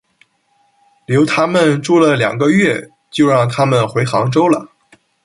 [1.05, 4.67] 留他们住了两个月就让他们回杭州了。